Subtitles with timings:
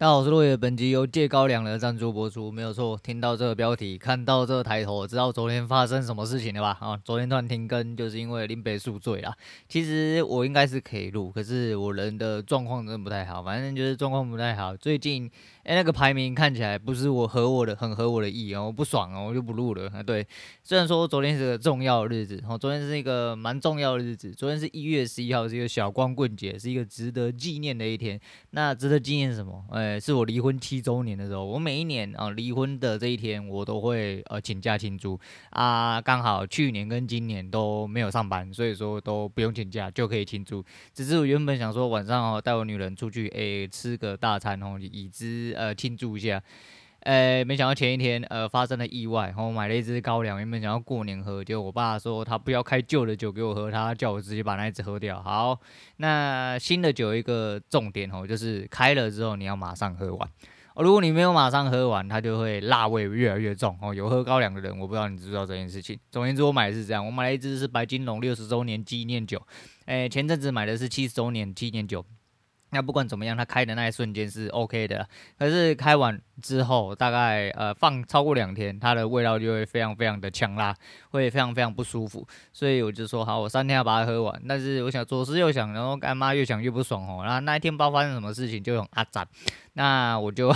[0.00, 0.56] 大家好，我是落叶。
[0.56, 2.96] 本集由借高粱的赞助播出，没有错。
[3.02, 6.78] 听到这个标题，看到这个抬头，知道昨天发生什么事情了吧？
[6.80, 9.34] 啊，昨天突然停更，就是因为林北宿醉了。
[9.68, 14.76] 其实我应该是可以录，可是我人的状况真的不太好，反正就是状况不太好。
[14.76, 15.28] 最近，
[15.64, 19.90] 哎，那个排名看起来不是我合我的，很合我的意哦，我不爽哦，我就不录了。
[19.92, 20.24] 啊， 对，
[20.62, 28.20] 虽然说昨天是个重要的日子，哦，昨天是一个蛮重要的日子，昨天是一月十一号，是一个小光棍节，是一个值得纪念的一天。
[28.50, 29.64] 那值得纪念什么？
[29.70, 35.16] 哎，是我离婚七周年的时候，我每一年啊离婚的这一天，我都会呃请假庆祝
[35.50, 36.00] 啊。
[36.00, 40.64] 刚好去年跟今年都没有上班，所以说都不用请假就可以庆祝。
[40.92, 46.42] 只是我原本想说晚上哦带我女人出去诶吃个大餐哦，以之呃庆祝一下。
[47.08, 55.22] 诶，没想到前一天呃发生了意外，然后买了一支高粱，原本想要过年喝，结果我爸说他不要开旧的酒给我喝，他叫我直接把那一支喝掉。
[55.22, 55.58] 好，
[55.96, 60.28] 那新的酒一个重点哦，就是开了之后你要马上喝完。
[60.74, 63.94] 哦如果你没有马上喝完，它就会辣味越来越重哦。
[63.94, 65.98] 有喝高粱的人，我不知道你知不知道这件事情。
[66.10, 69.42] 总言之，我买的是这样，我买了一支是白金龙六十周年纪念酒。
[69.86, 72.04] 诶，前阵子买的是七十周年纪念酒。
[72.70, 80.74] 那不管怎么样，它开的那一瞬间是 OK 的，可是开完之后，大概呃放超过两天，它的味道就会非常非常的呛辣，
[81.10, 82.26] 会非常非常不舒服。
[82.52, 84.42] 所以我就说好，我三天要把它喝完。
[84.48, 87.24] 但是我想左思右想，然后干妈越想越不爽哦。
[87.24, 89.26] 然后那一天不知道发生什么事情，就很阿展，
[89.74, 90.54] 那我就。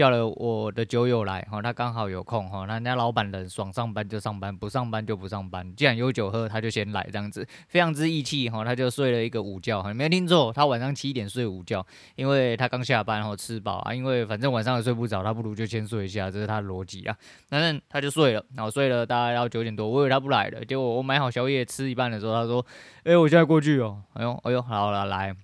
[0.00, 5.76] 叫了我的酒友来，哈，他刚好有空，哈，那人家老板人爽上班就上班，不上班就不上班。
[5.76, 17.14] 既然有酒喝，他就先来这样子，非常之义气，哈，他就睡了一个午觉，哈，没有听错，他晚上七点睡午觉，因为他刚下班，然后吃饱啊，因为反正晚上也睡不着，他不如就先睡一下，这是他的逻辑啊。
[17.50, 22.64] 反正他就睡了，然后睡了大概要九点多，我以为他不来了，结果我买好宵夜吃一半的时候，他说，
[23.04, 25.36] 哎，我现在过去哦，哎呦，哎呦，好了，来，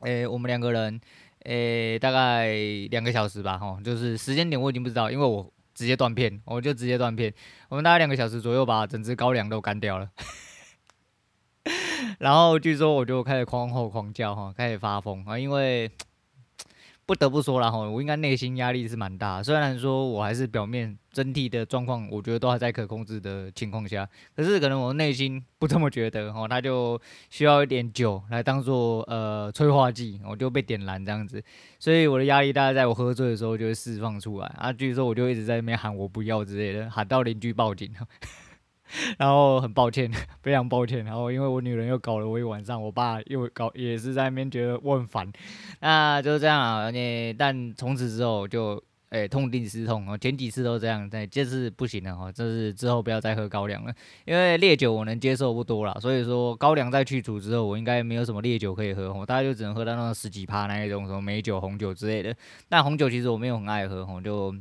[0.00, 1.00] 哎，我们两个人。
[1.44, 2.48] 诶、大概
[2.90, 7.32] 两个小时吧，吼，就是时间点我已经不知道，因为我直接断片，我就直接断片。
[7.68, 10.10] 我们大概两个小时左右把整只高粱都干掉了，
[12.18, 15.90] 然后据说我就开始狂吼狂叫，哈，开始发疯啊，因为。
[17.08, 19.42] 不得不说了哈，我应该内心压力是蛮大。
[19.42, 31.42] 虽然说我还是表面整体的状况，我觉得都还在可控制的情况下，可是可能我内心不这么觉得哈，他就需要一点酒来当做呃催化剂，我就被点燃这样子。
[31.78, 34.70] 所以我的压力大概在我喝醉的时候就会释放出来啊。
[34.70, 37.90] 据说我就一直在那边喊我不要之类的，喊到邻居报警。
[39.18, 40.10] 然后很抱歉，
[40.42, 41.04] 非常抱歉。
[41.04, 45.30] 然后因为我女人又搞了我一晚上，我爸又搞，也是在那边觉得我很烦。
[45.80, 46.90] 那就是这样啊。
[46.90, 52.30] 你但从此之后就诶痛定思痛，哦，前几次都这样，但这次不行了哈。
[52.30, 53.94] 这是之后不要再喝高粱了，
[54.26, 55.98] 因为烈酒我能接受不多了。
[56.00, 62.34] 所以说高粱在去除之后，我应该没有什么烈酒可以喝，我大概就只能喝到那种十几趴那一种什么美酒、红酒之类的。
[62.68, 64.54] 但红酒其实我没有很爱喝，我就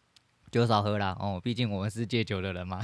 [0.50, 1.14] 就少喝啦。
[1.20, 2.80] 哦，毕竟我们是戒酒的人嘛。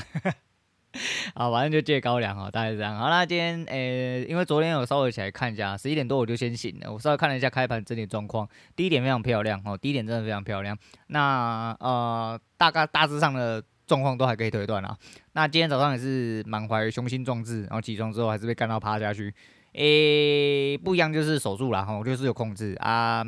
[1.35, 2.97] 好，反正就借高粱哦，大概是这样。
[2.99, 10.77] 好，那今天诶、因为昨天有稍微起来看一下，十一点多我就先醒了，我稍微看了一下开盘整体状况，第一点非常漂亮哦，第一点真的非常漂亮。
[11.09, 14.97] 那呃，大概大致上的状况都还可以推断啊。
[15.33, 19.35] 那今天早上也是满怀雄心壮志，然后起床之后还是被干到趴下去。
[19.75, 23.23] 诶、不一样就是手术啦，哈，就是有控制啊。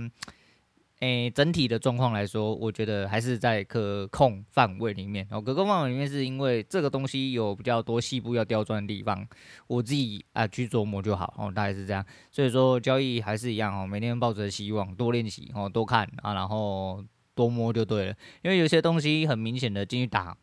[1.00, 5.26] 诶、整体的状况来说，我觉得还是在可控范围里面。
[5.30, 9.24] 哦，可控范围里面是因为这个东西有比较多细部要刁钻的地方，
[9.68, 11.32] 我自己啊去琢磨就好。
[11.38, 12.04] 哦，大概是这样。
[12.32, 17.04] 所以说交易还是一样哦，每天抱着希望，多练习哦，多看啊，然后
[17.34, 18.14] 多摸就对了。
[18.42, 20.36] 因为有些东西很明显的进去打。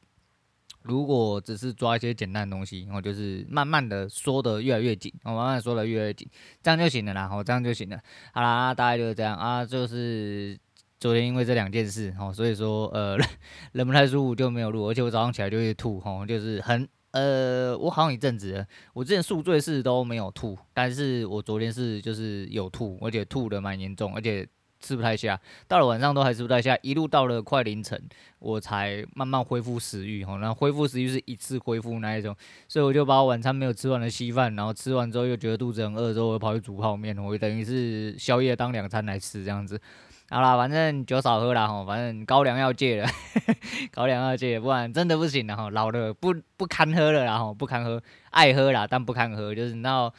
[0.87, 6.27] 如果只是抓一些简单的东西，然后就是慢慢的缩得越来越紧，我，慢慢缩得越来越紧，
[6.61, 7.99] 这样就行了啦，我，这样就行了。
[8.33, 10.57] 好啦，大概就是这样啊，就是
[10.99, 13.17] 昨天因为这两件事，哦，所以说呃
[13.73, 24.47] 人不太舒服就没有录，而且我早上起来就会吐，哦，就是很呃，我好像一阵子，我之前宿醉是都没有吐，但是我昨天是就是有吐，而且吐的蛮严重，而且。
[24.85, 27.99] 吃不太下，到了晚上都还吃不太下，一路到了快凌晨，
[28.37, 30.37] 我才慢慢恢复食欲哈。
[30.37, 32.35] 然后恢复食欲是一次恢复那一种，
[32.67, 39.81] 所以我就把我晚餐没有吃完的稀饭，然后吃完之后又觉得肚子很饿，之后我跑去煮泡面，我等于是宵夜当两餐来吃这样子。
[40.29, 43.07] 好啦，反正酒少喝啦哈，反正高粱要戒了，
[43.93, 50.11] 高粱要戒，不然真的不行了哈，老了不不堪喝了啦哈，不堪喝，爱喝啦，但不堪喝，就是那，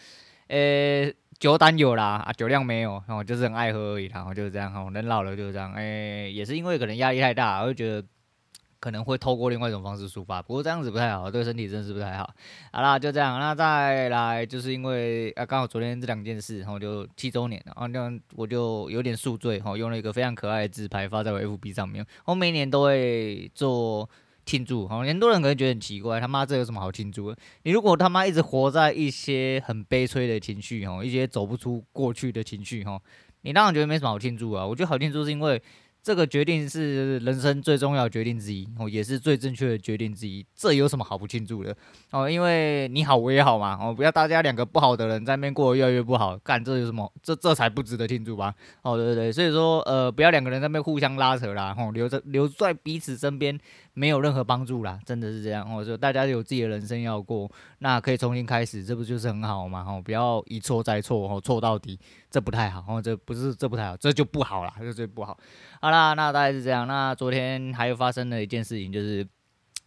[0.47, 8.06] 呃、酒胆有啦，啊，酒量没有，然后就是很爱喝而已，然后就是这样，哈，人老了就是这样，哎，也是因为可能压力太大，我就觉得
[8.81, 12.31] 可能会透过另外一种方式抒发，不过这样子不太好，对身体真的是不太好。
[12.73, 24.09] 好啦，就这样，那再来就是因为啊，刚好昨天这两件事，然后就七周年了，然后我就有点宿醉，哈，用了一个非常可爱的自拍发在我 FB 上面，我每年都会做
[24.47, 27.37] 庆祝，哈，很多人可能觉得很奇怪，他妈这有什么好庆祝的？
[27.65, 32.99] 你如果他妈一直活在一些很悲催的情绪，哈，一些走不出过去的情绪，哈，
[33.43, 34.65] 你当然觉得没什么好庆祝啊。
[34.67, 35.61] 我觉得好庆祝是因为。
[36.06, 40.47] 这个决定是人生最重要的决定之一哦，也是最正确的决定之一。
[40.55, 41.76] 这有什么好不庆祝的
[42.12, 42.31] 哦？
[42.31, 47.12] 因为你好，我也好嘛哦，不要大家两个不好的人在那边过得越来越不好，干这有什么？
[47.25, 48.55] 这这才不值得庆祝吧？
[48.82, 53.59] 哦，对对对，所以说呃，不要两个人在那边互相拉扯啦，哦，留着留在彼此身边。
[53.99, 55.75] 没有任何帮助啦，真的是这样。
[55.75, 59.87] 我说大家有自己的人生要过，那可以重新开始，这不就是很好吗？
[59.88, 61.99] 哦，不要一错再错，哦，错到底，
[62.37, 62.85] 这不太好。
[62.87, 65.38] 哦，这不是这不太好，这就不好了，这就不好。
[65.81, 66.87] 好啦，那大概是这样。
[66.87, 69.27] 那昨天还有发生了一件事情，就是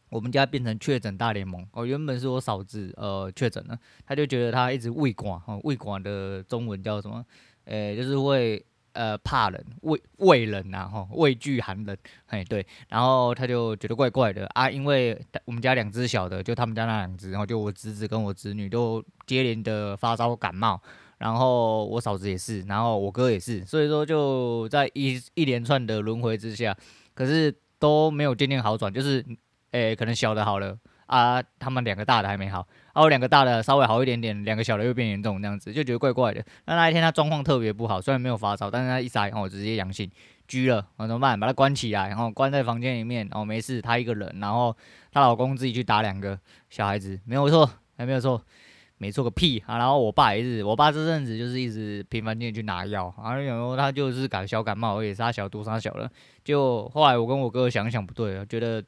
[0.09, 1.63] 我们家变成确诊大联盟。
[1.73, 7.23] 哦，原本是我嫂子呃确诊了，他就觉得他一直胃管，哦，胃管的中文叫什么？
[7.65, 8.65] 呃，就是会。
[8.93, 20.81] 呃，怕冷，畏畏冷呐，吼，畏惧寒冷，嘿，对，然后他就觉得怪怪的啊，因为我们家两只小的，就他们家那两只，然后就我侄子跟我侄女都接连的发烧感冒，
[21.19, 26.75] 然后我嫂子也是，然后我哥也是，所以说就在一一连串的轮回之下，
[27.13, 29.23] 可是都没有渐渐好转，就是，
[29.71, 30.75] 诶，可能小的好了。
[31.05, 36.45] 啊，他们两个大的还没好，然后两个大的稍微好一点点，两个小的又变严重，这样子就觉得怪怪的。
[36.65, 40.07] 那那一天他状况特别不好，虽然没有发烧，但是他一筛哦直接阳性，
[40.47, 41.39] 拘了，我怎么办？
[41.39, 44.77] 把他关起来，然后关在房间里面，哦没事，他一个人，然后
[45.11, 46.39] 她老公自己去打两个
[46.69, 47.67] 小孩子，没有错，
[47.97, 48.39] 还没有错，
[48.99, 49.79] 没错个屁啊！
[49.79, 56.07] 然后我爸也是，我爸这阵子就是一直频繁进去拿药，然后他就是感小感冒而且，杀小多杀小了。
[56.43, 58.83] 就后来我跟我哥想想不对了，觉得。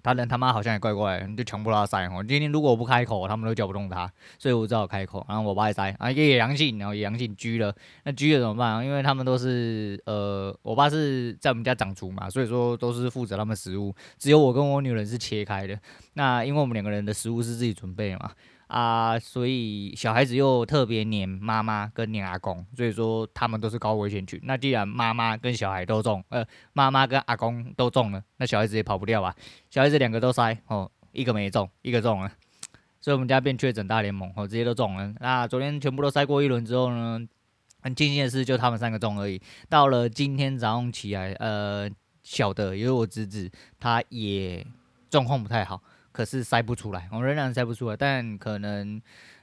[0.00, 2.24] 他人他妈好像也怪怪的，就强迫他塞哦。
[2.26, 5.26] 今天如果我不开口，他们都叫不动他，所以我只好开口。
[5.28, 7.74] 然后我爸也塞啊，也阳性，然后也阳性居了。
[8.04, 8.84] 那居了怎么办啊？
[8.84, 15.78] 因为他们都是呃，我爸是在我们家长厨嘛，所以说都是负责他们食物，只有我跟我女人是切开的。
[16.14, 18.30] 那因为我们两个人的食物是自己准备嘛。
[18.68, 24.38] 啊，所以小孩子又特别黏妈妈跟黏阿公，所以说他们都是高危险群。
[24.44, 26.44] 那既然妈妈跟小孩都中，呃，
[26.74, 29.34] 妈妈跟阿公都中了，那小孩子也跑不掉吧？
[29.70, 32.30] 小孩子两个都筛哦，一个没中，一个中了，
[33.00, 35.14] 所以我们家变确诊大联盟哦，直接都中了。
[35.18, 37.18] 那昨天全部都筛过一轮之后呢，
[37.80, 39.40] 很庆幸的是就他们三个中而已。
[39.70, 41.90] 到了今天早上起来，呃，
[42.22, 43.50] 小的也有我侄子，
[43.80, 44.66] 他也
[45.08, 45.82] 状况不太好。
[46.18, 49.00] 可是筛不出来，我仍然筛不出来，但可能，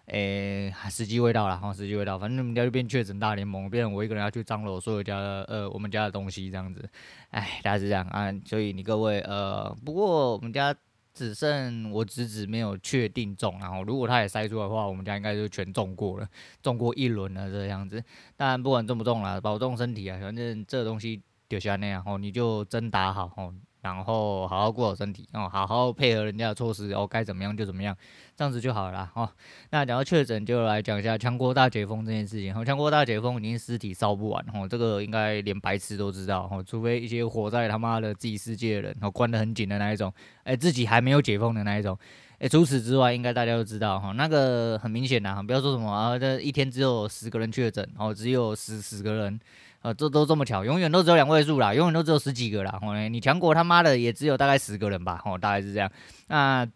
[0.07, 6.85] 诶、时机未到了，哈，时机未到，反正我们家就变确诊大联盟，变成我一个人要去张罗所有家的，呃，我们家的东西这样子，
[7.29, 10.75] 哎，大概是这样啊，所以你各位，呃，不过我们家
[11.13, 16.27] 只剩我侄子没有确定中，然后如果他也筛出来的话，我们家应该就全中过了，
[16.61, 18.03] 中过一轮了这样子，
[18.35, 23.53] 当然不管中不中啦，保重身体啊，反正这东西就是那样，哦，你就真打好，哦。
[23.85, 27.95] 然后好好过好身体哦，好好配合人家的措施哦，该怎么样就怎么样，
[28.35, 29.29] 这样子就好了哦。
[29.69, 32.51] 那讲到确诊，就来讲一下全国大解封这件事情。
[32.57, 40.11] 哦，全国大解封已经尸体烧不完哦，这个应该连白痴都知道哦，除非一些活在他妈的自己世界的人哦，关得很紧的那一种，
[40.45, 41.95] 哎，自己还没有解封的那一种，
[42.39, 49.39] 哎，除此之外，应该大家都知道哈，那个很明显啊，不要说什么啊，这一天只有十个人确诊哦，只有十十个人。
[49.81, 52.79] 呃，这都这么巧，永远都只有两位数啦，永远都只有十几个啦。
[52.81, 55.21] 哦，你强国他妈的也只有大概十个人吧？
[55.23, 55.91] 哦，大概是这样。
[56.25, 56.67] 那，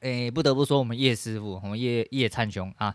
[0.00, 2.92] 诶，不得不说我们叶师傅，我们叶叶灿雄啊，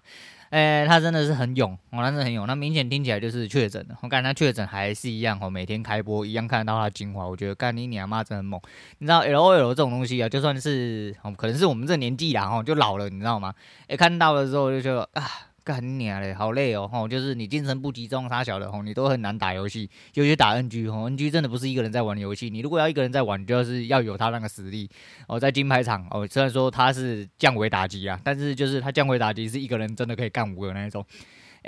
[0.49, 2.47] 诶，他真的是很勇，哦，他真的很勇。
[2.47, 7.27] 那明显听起来就是确诊的，我感觉他确诊还是一样，哦，每天开播一样看得到他的精华。
[7.27, 8.59] 我觉得干你娘妈真的猛。
[8.99, 13.53] 你知道 L O L 这种东西啊，就算是哦，可能是我们这年纪然后，就老了，你知道吗？
[13.87, 15.23] 诶，看到了之后就觉得啊。
[15.67, 24.89] 干你娘嘞，好累哦，吼，就是你精神不集中，啥小的吼，你都很难打游戏，尤其打 NG 吼，NG 真的不是一个人在玩游戏，你如果要一个人在玩，就是要有他那个实力
[25.27, 31.05] 哦，在金牌场哦，虽然说他是降维打击啊，但是就是他降维打击是一个人真的可以干五个那一种。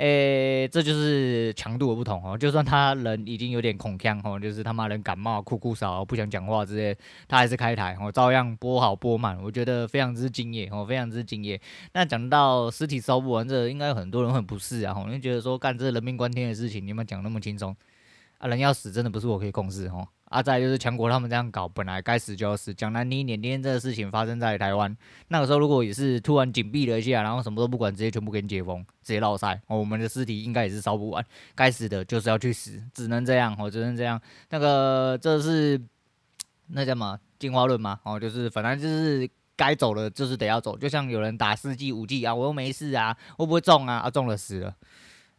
[0.00, 2.36] 诶、这就是强度的不同哦。
[2.36, 6.96] 就算他人已经有点恐呛哦，就是他妈人感冒、哭哭少、不想讲话之类，
[7.28, 9.38] 他还是开台哦，照样播好播满。
[9.42, 11.60] 我觉得非常之敬业哦，非常之敬业。
[11.92, 17.76] 那讲到尸体烧不完，这应该很多人很不适啊，你觉得说干这人命关天的事情，你们讲那么轻松
[18.40, 18.48] 啊？
[18.48, 20.08] 人要死真的不是我可以控制哦。
[20.24, 22.72] 啊，再就是强国他们这样搞，本来该死就要死。
[22.72, 31.24] 讲难听一点，今天这个事情发生在台湾，那个时候如果也是突然紧闭了一下，然后什么都不管，直接全部给你解封，直接落赛，我们的尸体应该也是烧不完。
[31.56, 34.20] 该死的就是要去死，只能这样，哦，只能这样。
[34.50, 35.80] 那个这是
[36.68, 37.18] 那叫什么？
[37.40, 40.78] 进化论嘛，哦，就是反正就是该走的，就是得要走。
[40.78, 43.96] 就像有人打四剂五剂啊，我又没事啊，会不会中啊？
[43.96, 44.76] 啊，中了死了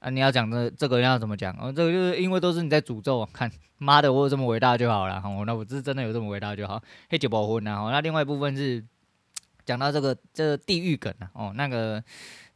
[0.02, 0.10] 啊！
[0.10, 1.56] 你要讲的这个要怎么讲？
[1.58, 5.22] 哦，这个就是因为都是你在诅咒，看妈的，我有这么伟大就好了。
[5.24, 6.82] 哦，那我这是真的有这么伟大就好。
[7.10, 8.84] 黑九保婚啊，哦，那另外一部分是
[9.66, 12.04] 讲到这个这个地狱梗啊，哦，那个。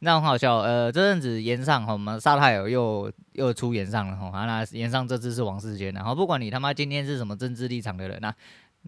[0.00, 8.32] 那很好笑，呃，这阵子岩上哈，我们沙太尔又又出岩上了哈，啊，那岩上这次是王世坚，然后不管你他妈今天是什么政治立场的人，那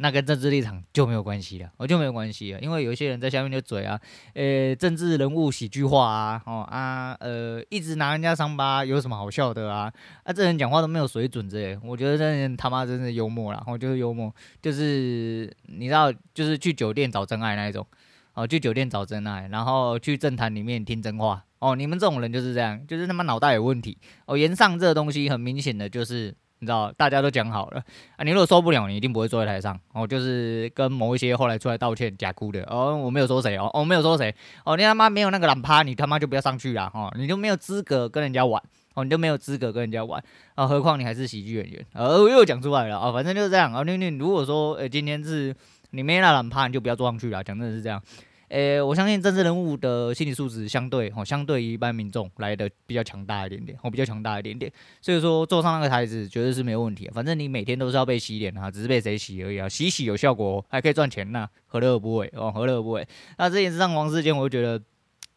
[0.01, 4.01] 那跟政治立场就没有关系了，我就没有关系了，因为有一些人在下面就嘴啊，
[4.35, 9.93] 呃，政治人物喜剧化啊，哦啊，呃，一直拿人家伤疤有什么好笑的啊？
[10.23, 17.87] 啊，这人讲话都没有水准，这，我觉得这人他妈真是幽默啦，我就是幽默，就是你知道，就是去酒店找真爱那一种。
[18.35, 21.45] 哦，去酒店找真爱，然后去政坛里面听真话。
[21.59, 23.99] 哦，你们这种人就是这样，就是他妈脑袋有问题。
[24.27, 27.83] 哦，言上这东西很明显的就是，你知道，大家都讲好了
[28.17, 29.79] 啊，你如果受不了，你一定不会坐在台上。
[29.93, 32.63] 哦，就是跟某一些后来出来道歉假哭的。
[32.69, 34.35] 哦，我没有说谁哦，我没有说谁。
[34.65, 36.91] 哦，你他妈没有那个懒趴，你他妈就不要上去了。
[36.95, 38.63] 哦，你就没有资格跟人家玩。
[38.95, 40.23] 哦，你就没有资格跟人家玩。
[40.57, 41.87] 啊，何况你还是喜剧演员。
[41.95, 42.99] 哦，我又讲出来了。
[42.99, 43.73] 哦，反正就是这样。
[43.73, 45.55] 哦，你你如果说，呃，今天是
[45.91, 47.45] 你没那懒趴，你就不要坐上去了。
[47.45, 48.03] 讲真的是这样。
[48.49, 54.73] 诶、我相信政治人物的心理素质相对哦，相对于一般民众来的比较强大一点点，哦，比较强大一点点。
[55.01, 57.11] 所以说坐上那个台子绝对是没有问题。
[57.13, 59.69] 反正你每天都是要被洗脸啊，只是被谁洗而已啊。
[59.69, 62.51] 洗洗有效果，还可以赚钱呐，何乐而不为哦？
[62.51, 63.07] 何乐而不为？
[63.37, 64.83] 那这件事上王世坚，我就觉得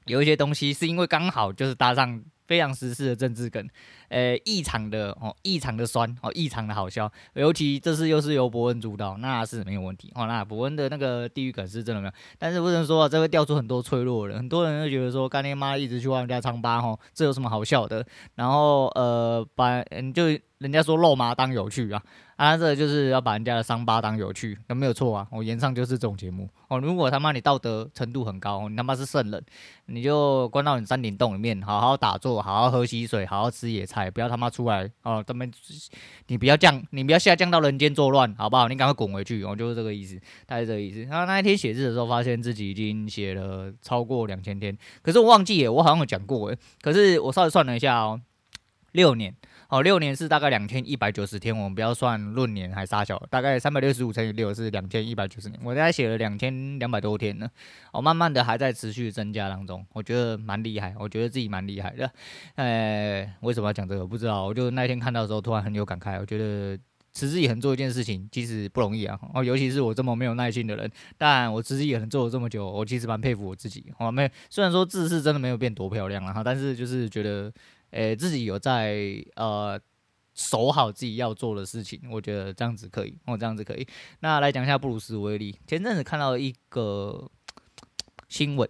[0.05, 2.23] 有一些东西是因为刚好就是搭上。
[2.47, 3.67] 非常时事的政治梗，
[4.09, 7.11] 呃，异常的哦，异常的酸哦，异常的好笑。
[7.33, 10.25] 尤其这次又是由伯恩主导，那是没有问题哦。
[10.25, 18.05] 那伯恩的那个地狱梗是真的没有，但是不能说啊，这会掉出很多脆弱的人，很多人就觉得说，干爹妈一直去挖人家唱吧哦，这有什么好笑的？
[18.35, 20.37] 然后呃，把嗯就。
[20.61, 21.99] 人家说肉麻当有趣啊，
[22.35, 25.27] 啊，这就是要把人家的伤疤当有趣，那没有错啊。
[25.31, 26.77] 我炎上就是这种节目哦。
[26.77, 29.43] 如果他妈你道德程度很高，你他妈是圣人，
[29.87, 35.23] 你就关到你山顶洞里面，好好打坐，好好喝溪水，好好吃野菜，不要他妈出来哦。
[35.25, 35.51] 他们，
[36.27, 38.67] 你不要降，你不要下降到人间作乱，好不好？
[38.67, 40.15] 你赶快滚回去，我就是这个意思，
[40.45, 41.01] 大概这个意思。
[41.05, 48.21] 然后那一天写字的时候，发现自己已经写了超过两千天，可是我忘记耶，我好像有讲过诶，可是我稍微算了一下哦，
[48.91, 49.35] 六年。
[49.71, 55.57] 哦，六年是大概两千一百九十天，我们不要算闰年还杀小，大概三百六十五乘以六是两千一百九十年。
[55.63, 57.49] 我大概写了两千两百多天呢，
[57.93, 62.11] 哦，慢慢的还在持续增加当中，我觉得蛮厉害，我觉得自己蛮厉害的。
[62.55, 64.05] 呃，为什么要讲这个？
[64.05, 66.77] 不知道，我就那天看到的时候突然很有感慨，我觉得
[67.13, 69.17] 持之以恒做一件事情其实不容易啊。
[69.33, 73.85] 哦，尤其是我这么没有耐心的人，但我持之以恒做了这么久，我其实蛮佩服我自己。
[73.99, 77.49] 哦，没，虽然说字是真的没有变多漂亮了哈，但是就是觉得。
[77.91, 79.79] 诶、自己有在呃
[80.33, 83.87] 守好自己要做的事情，我觉得这样子可以，哦，这样子可以。
[84.21, 87.29] 那来讲一下布鲁斯威利，前阵子看到一个
[88.29, 88.67] 新闻，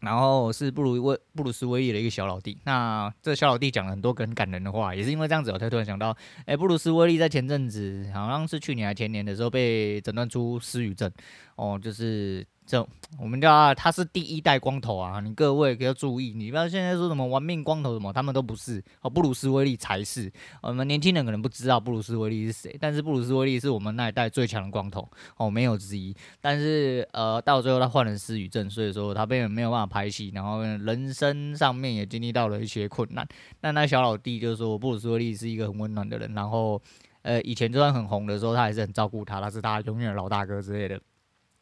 [0.00, 2.58] 然后是布鲁威布鲁斯威利的一个小老弟。
[2.64, 6.14] 那这小老弟讲了很多很感人的话，也是因为这样子，我才突然想到，
[6.44, 11.10] 诶、布鲁斯威利在前阵子好像是去年还前年的时候被诊断出失语症，
[11.56, 12.46] 哦，就是。
[12.68, 12.84] 这
[13.20, 15.20] 我们叫他，他是第一代光头啊！
[15.20, 19.08] 你各位要注意，你不要现在说什么玩命光头什么，他们都不是哦。
[19.08, 20.28] 布鲁斯威利才是。
[20.62, 26.12] 我们年轻人可能不知道布鲁斯威利是谁，但是布鲁斯威利是我们那一代最强的光头哦，没有之一。
[26.40, 33.24] 但是呃，到最后他患了失语症，所以说他被没有办法拍戏，然后人生上面也经历到了一些困难。
[33.60, 36.82] 那那小老弟就是说，布鲁斯威利是一个很温暖的人，然后
[37.22, 41.00] 呃，以前就算很红的时候，他还是很照顾他，他是他永远的老大哥之类的。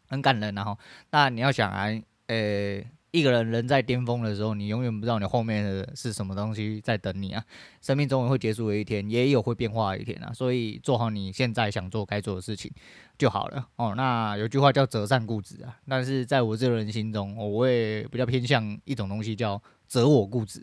[0.08, 0.78] 很感人，然后，
[1.10, 1.86] 那你要想啊，
[2.26, 7.44] 呃、一个人人在巅峰的时候，你永远不知道你后面的是什么东西在等你啊。
[7.80, 10.32] 生命总会结束的一天，也有会变化的一天啊。
[10.32, 12.70] 所以做好你现在想做该做的事情
[13.16, 13.94] 就好了哦。
[13.96, 19.62] 那有句话叫折善固执啊，但是在我这个人心中，我会比较偏向一种东西叫
[19.94, 20.60] 择我固执。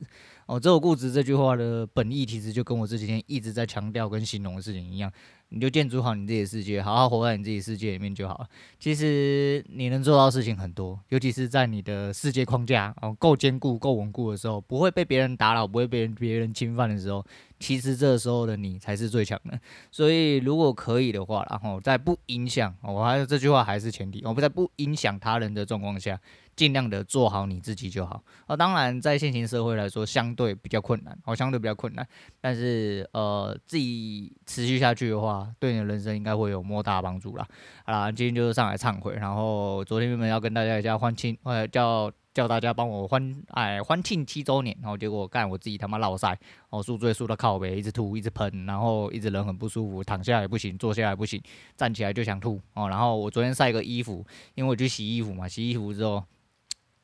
[0.47, 5.09] 哦，择我固执这句话的本意，其实就跟我这几天一直在强调跟形容的事情一样。
[5.47, 8.47] 你就建筑好你自己的世界，好好活在你自己世界里面就好了。
[8.79, 17.25] 其实你能做到的事情很多，尤其是在你的世界框架哦够坚固、够稳固的时候，不会被别人打扰，不会被别人侵犯的时候，
[17.59, 19.57] 其实这时候的你才是最强的。
[19.89, 26.19] 所以如果可以的话，然后在不影响，我还是这句话还是前提，我不在不影响他人的状况下。
[26.61, 28.23] 尽量的做好你自己就好。
[28.45, 32.07] 哦，当然，在现行社会来说，相对比较困难，哦，相对比较困难。
[32.39, 37.43] 但是，呃，自己持续下去的话，对你的人生应该会有莫大帮助啦。
[37.83, 39.15] 好啦，今天就是上来忏悔。
[39.15, 46.39] 然后，昨天原本要跟大家一家欢庆，呃，叫叫大家帮我欢哎欢庆七周年，然后结果干我自己他妈落赛，
[46.69, 51.41] 哦宿醉宿到靠北，一直吐一直喷，然后一直人很不舒服，躺下来不行，坐下来不行，
[51.75, 52.87] 站起来就想吐哦。
[52.87, 56.23] 然后我昨天晒个衣服，因为我去洗衣服嘛，洗衣服之后，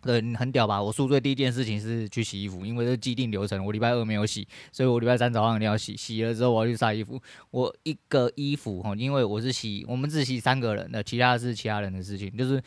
[0.03, 0.81] 对你，很屌吧？
[0.81, 5.95] 我宿醉第一件事情是去洗衣服，因为这既定流程，我礼拜二没有洗，所以我礼拜三早上一定要洗。
[5.97, 12.61] 洗了之后我要去晒衣服，我一个衣服哈，因为我是洗，我们只洗三个人的，其他是其他人的事情，就是。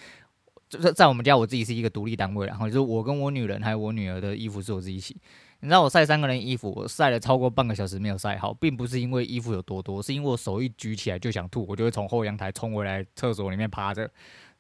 [0.68, 5.16] 就是在我们家，我自己是一个独立单位，然后就是我跟我女人还有我女儿的衣服是我自己洗。
[5.58, 14.08] 你知道我晒三个人衣服，我晒了超过半个小时没有晒好，并不是因为衣服有多多，是因为我手一举起来就想吐，我就会从后阳台冲回来厕所里面趴着，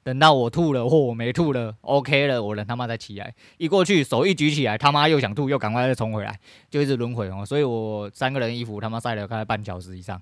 [0.02, 6.38] 等到我吐了或我没吐了，OK 了，我人他妈再起来，一过去手一举起来，他妈又想吐，又赶快再冲回来，
[6.70, 7.44] 就一直轮回哦。
[7.44, 10.20] 所以我三个人衣服他妈晒了大概半小时以上。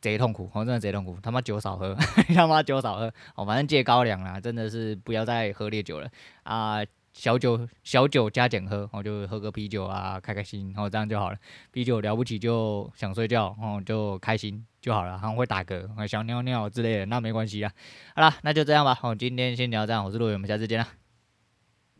[0.00, 1.18] 贼痛苦，我、哦、真的贼痛苦。
[1.22, 1.94] 他妈酒少喝，
[2.34, 3.12] 他妈酒少喝。
[3.34, 6.08] 哦，反正戒高粱啦，真的是不要再喝烈酒了
[6.42, 6.78] 啊！
[7.12, 11.36] 小酒小酒加减喝，我、就喝个啤酒啊，开开心，然、哦、后这样就好了。
[11.70, 15.18] 啤酒了不起就想睡觉，哦，就开心就好了。
[15.18, 17.72] 还会打嗝，想尿尿之类的，那没关系啊。
[18.14, 18.98] 好了，那就这样吧。
[19.02, 20.99] 我、今天先聊这样，我是陆伟，我们下次见了。